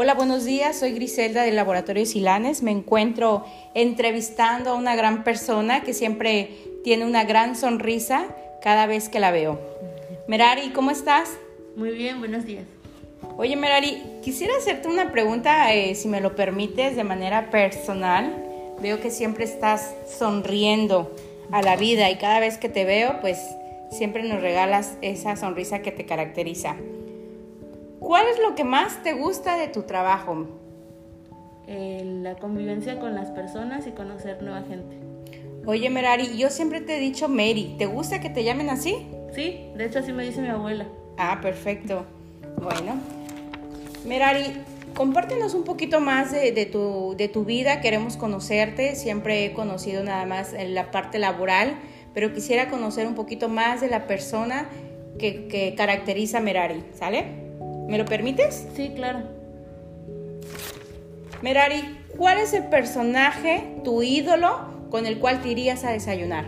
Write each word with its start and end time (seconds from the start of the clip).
Hola, 0.00 0.14
buenos 0.14 0.44
días. 0.44 0.78
Soy 0.78 0.92
Griselda 0.92 1.42
del 1.42 1.56
Laboratorio 1.56 2.06
Silanes. 2.06 2.62
Me 2.62 2.70
encuentro 2.70 3.44
entrevistando 3.74 4.70
a 4.70 4.74
una 4.74 4.94
gran 4.94 5.24
persona 5.24 5.82
que 5.82 5.92
siempre 5.92 6.50
tiene 6.84 7.04
una 7.04 7.24
gran 7.24 7.56
sonrisa 7.56 8.28
cada 8.62 8.86
vez 8.86 9.08
que 9.08 9.18
la 9.18 9.32
veo. 9.32 9.58
Merari, 10.28 10.70
¿cómo 10.70 10.92
estás? 10.92 11.36
Muy 11.74 11.90
bien, 11.90 12.20
buenos 12.20 12.44
días. 12.44 12.62
Oye, 13.38 13.56
Merari, 13.56 14.00
quisiera 14.22 14.56
hacerte 14.56 14.86
una 14.86 15.10
pregunta, 15.10 15.74
eh, 15.74 15.96
si 15.96 16.06
me 16.06 16.20
lo 16.20 16.36
permites, 16.36 16.94
de 16.94 17.02
manera 17.02 17.50
personal. 17.50 18.76
Veo 18.80 19.00
que 19.00 19.10
siempre 19.10 19.46
estás 19.46 19.96
sonriendo 20.16 21.12
a 21.50 21.60
la 21.60 21.74
vida 21.74 22.08
y 22.08 22.18
cada 22.18 22.38
vez 22.38 22.56
que 22.56 22.68
te 22.68 22.84
veo, 22.84 23.20
pues 23.20 23.36
siempre 23.90 24.22
nos 24.22 24.42
regalas 24.42 24.96
esa 25.02 25.34
sonrisa 25.34 25.80
que 25.80 25.90
te 25.90 26.06
caracteriza. 26.06 26.76
¿Cuál 28.08 28.26
es 28.26 28.38
lo 28.38 28.54
que 28.54 28.64
más 28.64 29.02
te 29.02 29.12
gusta 29.12 29.58
de 29.58 29.68
tu 29.68 29.82
trabajo? 29.82 30.46
Eh, 31.66 32.02
la 32.22 32.36
convivencia 32.36 32.98
con 32.98 33.14
las 33.14 33.30
personas 33.32 33.86
y 33.86 33.90
conocer 33.90 34.42
nueva 34.42 34.62
gente. 34.62 34.96
Oye, 35.66 35.90
Merari, 35.90 36.38
yo 36.38 36.48
siempre 36.48 36.80
te 36.80 36.96
he 36.96 37.00
dicho 37.00 37.28
Mary. 37.28 37.74
¿Te 37.76 37.84
gusta 37.84 38.18
que 38.18 38.30
te 38.30 38.44
llamen 38.44 38.70
así? 38.70 39.06
Sí, 39.34 39.60
de 39.76 39.84
hecho 39.84 39.98
así 39.98 40.14
me 40.14 40.24
dice 40.24 40.40
mi 40.40 40.48
abuela. 40.48 40.86
Ah, 41.18 41.40
perfecto. 41.42 42.06
Bueno. 42.62 42.98
Merari, 44.06 44.54
compártenos 44.94 45.52
un 45.52 45.64
poquito 45.64 46.00
más 46.00 46.32
de, 46.32 46.64
tu, 46.64 47.14
de 47.14 47.28
tu 47.28 47.44
vida. 47.44 47.82
Queremos 47.82 48.16
conocerte. 48.16 48.96
Siempre 48.96 49.44
he 49.44 49.52
conocido 49.52 50.02
nada 50.02 50.24
más 50.24 50.54
en 50.54 50.74
la 50.74 50.90
parte 50.90 51.18
laboral, 51.18 51.76
pero 52.14 52.32
quisiera 52.32 52.70
conocer 52.70 53.06
un 53.06 53.14
poquito 53.14 53.50
más 53.50 53.82
de 53.82 53.88
la 53.88 54.06
persona 54.06 54.66
que, 55.18 55.46
que 55.48 55.74
caracteriza 55.74 56.38
a 56.38 56.40
Merari. 56.40 56.82
¿Sale? 56.94 57.47
¿Me 57.88 57.96
lo 57.96 58.04
permites? 58.04 58.68
Sí, 58.76 58.92
claro. 58.94 59.20
Merari, 61.40 61.98
¿cuál 62.18 62.36
es 62.36 62.52
el 62.52 62.64
personaje, 62.64 63.80
tu 63.82 64.02
ídolo, 64.02 64.60
con 64.90 65.06
el 65.06 65.18
cual 65.18 65.40
te 65.40 65.48
irías 65.48 65.84
a 65.84 65.90
desayunar? 65.90 66.44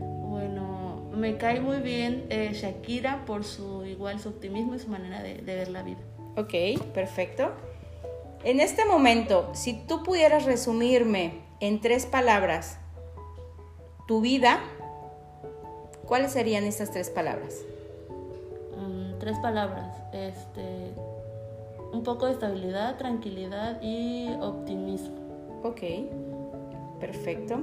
Bueno, 0.00 1.10
me 1.14 1.36
cae 1.36 1.60
muy 1.60 1.76
bien 1.76 2.26
eh, 2.28 2.50
Shakira 2.54 3.24
por 3.24 3.44
su 3.44 3.84
igual 3.86 4.18
su 4.18 4.30
optimismo 4.30 4.74
y 4.74 4.80
su 4.80 4.88
manera 4.88 5.22
de, 5.22 5.34
de 5.36 5.54
ver 5.54 5.68
la 5.68 5.84
vida. 5.84 6.00
Ok, 6.36 6.82
perfecto. 6.92 7.52
En 8.42 8.58
este 8.58 8.84
momento, 8.84 9.48
si 9.54 9.74
tú 9.74 10.02
pudieras 10.02 10.44
resumirme 10.44 11.34
en 11.60 11.80
tres 11.80 12.04
palabras 12.04 12.78
tu 14.08 14.20
vida, 14.20 14.58
¿cuáles 16.04 16.32
serían 16.32 16.64
estas 16.64 16.90
tres 16.90 17.10
palabras? 17.10 17.54
Tres 19.22 19.38
palabras. 19.38 19.96
Este, 20.12 20.94
un 21.92 22.02
poco 22.02 22.26
de 22.26 22.32
estabilidad, 22.32 22.96
tranquilidad 22.96 23.80
y 23.80 24.28
optimismo. 24.40 25.14
Ok, 25.62 25.80
perfecto. 26.98 27.60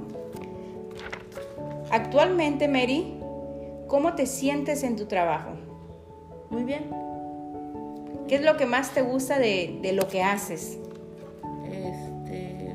Actualmente, 1.90 2.66
Mary, 2.66 3.20
¿cómo 3.88 4.14
te 4.14 4.24
sientes 4.24 4.84
en 4.84 4.96
tu 4.96 5.04
trabajo? 5.04 5.50
Muy 6.48 6.64
bien. 6.64 6.90
¿Qué 8.26 8.36
es 8.36 8.42
lo 8.42 8.56
que 8.56 8.64
más 8.64 8.94
te 8.94 9.02
gusta 9.02 9.38
de, 9.38 9.80
de 9.82 9.92
lo 9.92 10.08
que 10.08 10.22
haces? 10.22 10.78
Este, 11.70 12.74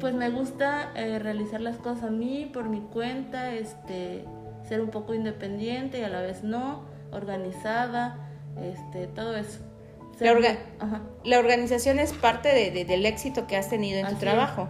pues 0.00 0.14
me 0.14 0.30
gusta 0.30 0.90
eh, 0.96 1.18
realizar 1.18 1.60
las 1.60 1.76
cosas 1.76 2.04
a 2.04 2.10
mí, 2.10 2.50
por 2.50 2.70
mi 2.70 2.80
cuenta, 2.80 3.52
este, 3.52 4.24
ser 4.66 4.80
un 4.80 4.88
poco 4.88 5.12
independiente 5.12 5.98
y 5.98 6.02
a 6.02 6.08
la 6.08 6.22
vez 6.22 6.42
no 6.42 6.93
organizada, 7.12 8.30
este, 8.60 9.06
todo 9.08 9.36
eso. 9.36 9.60
La, 11.24 11.38
organización 11.38 11.98
es 11.98 12.12
parte 12.12 12.70
del 12.70 13.06
éxito 13.06 13.46
que 13.46 13.56
has 13.56 13.68
tenido 13.68 13.98
en 13.98 14.08
tu 14.08 14.16
trabajo. 14.16 14.68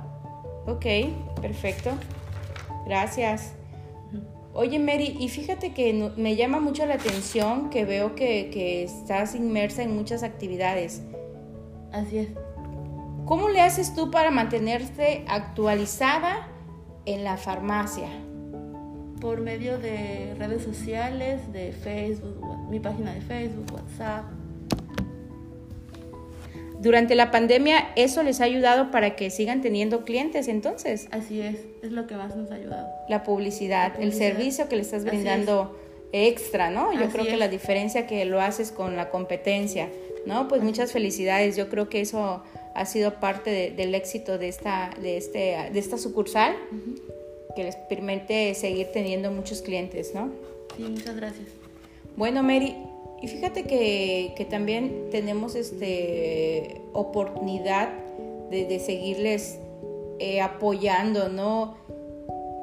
Ok, 0.67 0.87
perfecto. 1.41 1.91
Gracias. 2.87 3.53
Oye, 4.55 4.79
Mary, 4.79 5.17
y 5.19 5.29
fíjate 5.29 5.75
que 5.75 6.13
me 6.17 6.37
llama 6.37 6.61
mucho 6.61 6.87
la 6.87 6.95
atención 6.95 7.71
que 7.71 7.85
veo 7.85 8.15
que, 8.15 8.51
que 8.51 8.85
estás 8.85 9.35
inmersa 9.35 9.83
en 9.83 9.95
muchas 9.95 10.23
actividades. 10.23 11.03
Así 11.93 12.19
es. 12.19 12.29
¿Cómo 13.27 13.49
le 13.49 13.61
haces 13.61 13.95
tú 13.95 14.11
para 14.11 14.31
mantenerte 14.31 15.25
actualizada 15.29 16.49
en 17.05 17.25
la 17.25 17.37
farmacia? 17.37 18.09
Por 19.25 19.41
medio 19.41 19.79
de 19.79 20.35
redes 20.39 20.63
sociales, 20.63 21.51
de 21.51 21.73
Facebook, 21.73 22.37
mi 22.69 22.79
página 22.79 23.15
de 23.15 23.23
Facebook, 23.23 23.65
WhatsApp. 23.73 24.27
Durante 26.79 27.15
la 27.15 27.31
pandemia, 27.31 27.89
¿eso 27.97 28.23
les 28.23 28.43
ha 28.43 28.45
ayudado 28.45 28.91
para 28.91 29.17
que 29.17 29.31
sigan 29.31 29.63
teniendo 29.63 30.05
clientes 30.05 30.47
entonces? 30.47 31.09
Así 31.11 31.41
es, 31.41 31.57
es 31.83 31.91
lo 31.91 32.07
que 32.07 32.17
más 32.17 32.37
nos 32.37 32.51
ha 32.51 32.57
ayudado. 32.57 32.87
La 33.09 33.23
publicidad, 33.23 33.95
el 33.99 34.13
servicio 34.13 34.69
que 34.69 34.77
le 34.77 34.83
estás 34.83 35.07
brindando 35.07 35.75
extra, 36.13 36.69
¿no? 36.69 36.93
Yo 36.93 37.09
creo 37.09 37.25
que 37.25 37.39
la 37.39 37.49
diferencia 37.49 38.07
que 38.07 38.27
lo 38.27 38.43
haces 38.43 38.73
con 38.73 38.95
la 38.95 39.09
competencia, 39.09 39.89
¿no? 40.27 40.49
Pues 40.49 40.63
muchas 40.63 40.93
felicidades, 40.93 41.57
yo 41.57 41.71
creo 41.71 41.89
que 41.89 42.03
eso 42.03 42.43
ha 42.75 42.85
sido 42.85 43.21
parte 43.21 43.73
del 43.75 43.95
éxito 43.95 44.37
de 44.37 44.49
esta, 44.49 44.91
de 45.01 45.17
este, 45.17 45.71
de 45.73 45.79
esta 45.79 45.97
sucursal 45.97 46.55
que 47.55 47.65
les 47.65 47.77
permite 47.77 48.55
seguir 48.55 48.89
teniendo 48.93 49.31
muchos 49.31 49.63
clientes, 49.63 50.15
¿no? 50.15 50.31
Sí, 50.77 50.83
muchas 50.83 51.17
gracias. 51.17 51.49
Bueno, 52.17 52.43
Mary, 52.43 52.77
y 53.25 53.29
fíjate 53.29 53.63
que, 53.65 54.47
también 54.51 55.09
tenemos 55.11 55.55
este 55.55 56.83
oportunidad 56.93 57.89
de, 58.51 58.79
seguirles 58.79 59.59
eh, 60.19 60.41
apoyando, 60.41 61.29
¿no? 61.29 61.77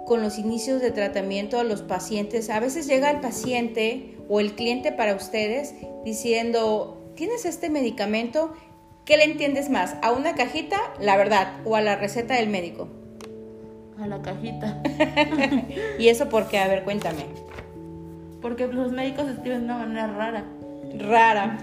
Con 0.06 0.22
los 0.22 0.38
inicios 0.38 0.82
de 0.82 0.92
tratamiento 0.92 1.60
a 1.60 1.64
los 1.64 1.82
pacientes. 1.82 2.50
A 2.50 2.60
veces 2.60 2.86
llega 2.86 3.10
el 3.10 3.22
paciente 3.22 4.16
o 4.30 4.40
el 4.40 4.54
cliente 4.54 4.92
para 4.92 5.16
ustedes 5.16 5.74
diciendo, 6.06 7.12
¿tienes 7.16 7.46
este 7.46 7.70
medicamento? 7.70 8.54
¿Qué 9.04 9.18
le 9.18 9.24
entiendes 9.24 9.70
más? 9.70 9.96
¿A 10.04 10.12
una 10.12 10.36
cajita, 10.36 10.78
la 11.00 11.18
verdad, 11.18 11.60
o 11.66 11.76
a 11.76 11.82
la 11.82 11.96
receta 11.96 12.36
del 12.36 12.50
médico? 12.50 12.88
A 14.02 14.08
la 14.08 14.22
cajita. 14.22 14.82
¿Y 16.00 16.08
eso 16.08 16.30
por 16.30 16.48
qué? 16.48 16.60
A 16.60 16.68
ver, 16.68 16.84
cuéntame. 16.84 17.26
Porque 18.42 18.68
los 18.68 18.92
médicos 18.92 19.30
escriben 19.30 19.60
de 19.60 19.66
una 19.66 19.78
manera 19.78 20.08
rara. 20.08 20.46
Rara. 20.98 21.60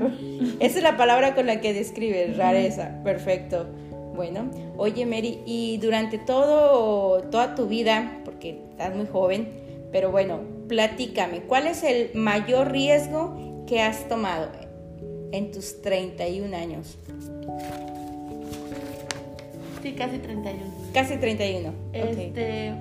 Esa 0.61 0.79
es 0.79 0.83
la 0.83 0.97
palabra 0.97 1.35
con 1.35 1.47
la 1.47 1.61
que 1.61 1.75
describes, 1.75 2.37
rareza. 2.37 3.03
Perfecto. 3.05 3.67
Bueno, 4.15 4.51
oye 4.77 5.07
Mary, 5.07 5.41
y 5.47 5.79
durante 5.79 6.19
todo, 6.19 7.23
toda 7.25 7.55
tu 7.55 7.69
vida, 7.69 8.21
porque 8.25 8.63
estás 8.71 8.95
muy 8.95 9.07
joven, 9.07 9.49
pero 9.93 10.11
bueno, 10.11 10.41
platícame, 10.67 11.43
¿cuál 11.43 11.69
es 11.69 11.83
el 11.85 12.11
mayor 12.15 12.73
riesgo 12.73 13.65
que 13.67 13.81
has 13.81 14.09
tomado 14.09 14.49
en 15.31 15.53
tus 15.53 15.83
31 15.83 16.57
años? 16.57 16.99
Sí, 19.83 19.93
casi 19.93 20.19
31. 20.19 20.65
Casi 20.93 21.17
31. 21.17 21.73
Este, 21.93 22.75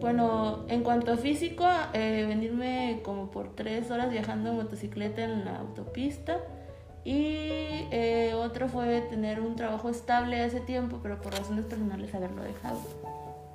bueno, 0.00 0.64
en 0.68 0.82
cuanto 0.82 1.12
a 1.12 1.16
físico, 1.16 1.66
eh, 1.92 2.24
venirme 2.28 3.00
como 3.02 3.30
por 3.30 3.54
tres 3.54 3.90
horas 3.90 4.10
viajando 4.10 4.50
en 4.50 4.56
motocicleta 4.56 5.24
en 5.24 5.44
la 5.44 5.58
autopista. 5.58 6.40
Y 7.04 7.48
eh, 7.90 8.32
otro 8.34 8.68
fue 8.68 9.00
tener 9.02 9.40
un 9.40 9.56
trabajo 9.56 9.88
estable 9.88 10.40
hace 10.40 10.60
tiempo, 10.60 11.00
pero 11.02 11.20
por 11.20 11.32
razones 11.32 11.64
personales 11.64 12.14
haberlo 12.14 12.42
dejado. 12.42 12.78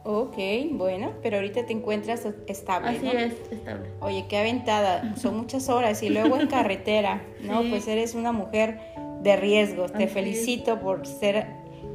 Ok, 0.04 0.38
bueno, 0.72 1.12
pero 1.22 1.38
ahorita 1.38 1.66
te 1.66 1.74
encuentras 1.74 2.26
estable. 2.48 2.90
Así 2.90 3.08
es, 3.08 3.34
estable. 3.52 3.90
Oye, 4.00 4.26
qué 4.30 4.38
aventada, 4.38 5.16
son 5.16 5.38
muchas 5.38 5.70
horas 5.70 6.02
y 6.04 6.10
luego 6.10 6.38
en 6.38 6.48
carretera, 6.50 7.22
¿no? 7.42 7.62
Pues 7.70 7.88
eres 7.88 8.16
una 8.16 8.32
mujer 8.32 8.80
de 9.22 9.36
riesgos. 9.36 9.92
Te 9.94 10.08
felicito 10.08 10.80
por 10.80 11.06
ser 11.06 11.48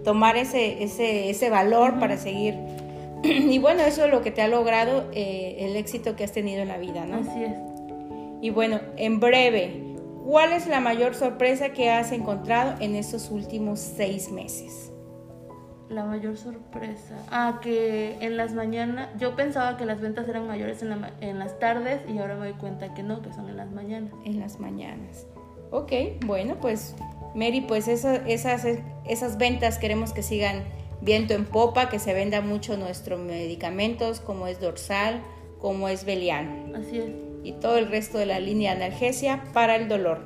tomar 0.04 0.36
ese, 0.36 0.82
ese, 0.82 1.30
ese 1.30 1.50
valor 1.50 1.98
para 1.98 2.16
seguir. 2.16 2.54
Y 3.22 3.58
bueno, 3.58 3.82
eso 3.82 4.04
es 4.04 4.10
lo 4.10 4.20
que 4.22 4.30
te 4.30 4.42
ha 4.42 4.48
logrado 4.48 5.08
eh, 5.12 5.56
el 5.60 5.76
éxito 5.76 6.16
que 6.16 6.24
has 6.24 6.32
tenido 6.32 6.62
en 6.62 6.68
la 6.68 6.78
vida, 6.78 7.06
¿no? 7.06 7.18
Así 7.18 7.44
es. 7.44 7.54
Y 8.40 8.50
bueno, 8.50 8.80
en 8.96 9.20
breve, 9.20 9.94
¿cuál 10.24 10.52
es 10.52 10.66
la 10.66 10.80
mayor 10.80 11.14
sorpresa 11.14 11.68
que 11.72 11.90
has 11.90 12.10
encontrado 12.10 12.74
en 12.80 12.96
estos 12.96 13.30
últimos 13.30 13.78
seis 13.78 14.32
meses? 14.32 14.92
La 15.88 16.04
mayor 16.04 16.36
sorpresa. 16.36 17.16
Ah, 17.30 17.60
que 17.62 18.16
en 18.20 18.36
las 18.36 18.54
mañanas, 18.54 19.10
yo 19.18 19.36
pensaba 19.36 19.76
que 19.76 19.84
las 19.84 20.00
ventas 20.00 20.26
eran 20.26 20.48
mayores 20.48 20.82
en, 20.82 20.92
en, 21.20 21.38
las 21.38 21.58
tardes 21.58 22.00
y 22.08 22.18
ahora 22.18 22.34
me 22.34 22.48
doy 22.48 22.58
cuenta 22.58 22.94
que 22.94 23.02
no, 23.02 23.22
que 23.22 23.32
son 23.32 23.48
en 23.48 23.58
las 23.58 23.70
mañanas. 23.70 24.12
En 24.24 24.40
las 24.40 24.58
mañanas. 24.58 25.26
Ok, 25.70 25.92
bueno, 26.26 26.56
pues 26.60 26.96
Mary, 27.34 27.62
pues 27.62 27.88
esas, 27.88 28.66
esas 29.06 29.38
ventas 29.38 29.78
queremos 29.78 30.12
que 30.12 30.22
sigan 30.22 30.64
viento 31.00 31.34
en 31.34 31.44
popa, 31.44 31.88
que 31.88 31.99
se 31.99 32.14
venda 32.14 32.40
mucho 32.40 32.76
nuestros 32.76 33.20
medicamentos, 33.20 34.20
como 34.20 34.46
es 34.46 34.60
dorsal, 34.60 35.20
como 35.58 35.88
es 35.88 36.04
Belian. 36.04 36.75
Así 36.75 36.99
es. 36.99 37.10
Y 37.44 37.52
todo 37.52 37.76
el 37.76 37.88
resto 37.88 38.19
de 38.19 38.26
la 38.26 38.38
línea 38.40 38.72
analgesia 38.72 39.43
para 39.52 39.76
el 39.76 39.88
dolor. 39.88 40.20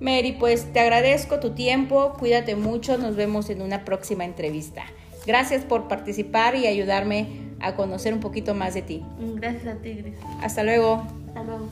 Mary, 0.00 0.32
pues 0.32 0.72
te 0.72 0.80
agradezco 0.80 1.38
tu 1.38 1.50
tiempo, 1.50 2.14
cuídate 2.18 2.56
mucho, 2.56 2.98
nos 2.98 3.14
vemos 3.14 3.48
en 3.50 3.62
una 3.62 3.84
próxima 3.84 4.24
entrevista. 4.24 4.82
Gracias 5.24 5.64
por 5.64 5.86
participar 5.86 6.56
y 6.56 6.66
ayudarme 6.66 7.28
a 7.60 7.76
conocer 7.76 8.12
un 8.12 8.18
poquito 8.18 8.54
más 8.54 8.74
de 8.74 8.82
ti. 8.82 9.04
Gracias 9.36 9.66
a 9.68 9.80
ti, 9.80 9.92
Gris. 9.94 10.14
Hasta 10.40 10.64
luego. 10.64 11.06
Hasta 11.28 11.44
luego. 11.44 11.68